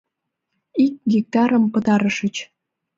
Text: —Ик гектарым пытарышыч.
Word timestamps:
—Ик 0.85 0.93
гектарым 1.13 1.63
пытарышыч. 1.73 2.35